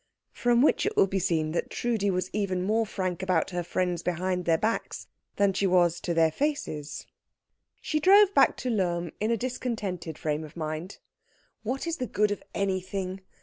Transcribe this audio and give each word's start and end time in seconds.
From 0.33 0.63
which 0.63 0.87
it 0.87 0.97
will 0.97 1.05
be 1.05 1.19
seen 1.19 1.51
that 1.51 1.69
Trudi 1.69 2.09
was 2.09 2.31
even 2.33 2.63
more 2.63 2.87
frank 2.87 3.21
about 3.21 3.51
her 3.51 3.61
friends 3.61 4.01
behind 4.01 4.45
their 4.45 4.57
backs 4.57 5.05
than 5.35 5.53
she 5.53 5.67
was 5.67 5.99
to 6.01 6.15
their 6.15 6.31
faces. 6.31 7.05
She 7.81 7.99
drove 7.99 8.33
back 8.33 8.57
to 8.57 8.71
Lohm 8.71 9.11
in 9.19 9.29
a 9.29 9.37
discontented 9.37 10.17
frame 10.17 10.43
of 10.43 10.57
mind. 10.57 10.97
"What's 11.61 11.97
the 11.97 12.07
good 12.07 12.31
of 12.31 12.41
anything?" 12.55 13.21